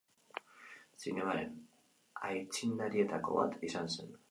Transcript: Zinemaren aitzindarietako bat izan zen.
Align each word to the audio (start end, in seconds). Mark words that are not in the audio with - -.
Zinemaren 1.03 1.51
aitzindarietako 2.31 3.39
bat 3.41 3.71
izan 3.71 3.97
zen. 3.97 4.15